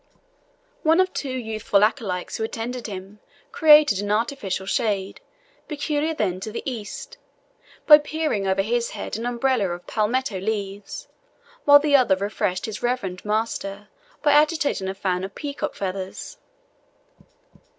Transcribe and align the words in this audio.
One 0.81 0.99
of 0.99 1.13
two 1.13 1.29
youthful 1.29 1.83
acolytes 1.83 2.37
who 2.37 2.43
attended 2.43 2.87
him 2.87 3.19
created 3.51 3.99
an 3.99 4.11
artificial 4.11 4.65
shade, 4.65 5.21
peculiar 5.67 6.15
then 6.15 6.39
to 6.39 6.51
the 6.51 6.63
East, 6.65 7.17
by 7.85 7.99
bearing 7.99 8.47
over 8.47 8.63
his 8.63 8.89
head 8.97 9.15
an 9.15 9.27
umbrella 9.27 9.69
of 9.69 9.85
palmetto 9.85 10.39
leaves, 10.39 11.07
while 11.65 11.77
the 11.77 11.95
other 11.95 12.15
refreshed 12.15 12.65
his 12.65 12.81
reverend 12.81 13.23
master 13.23 13.89
by 14.23 14.31
agitating 14.31 14.89
a 14.89 14.95
fan 14.95 15.23
of 15.23 15.35
peacock 15.35 15.75
feathers. 15.75 16.37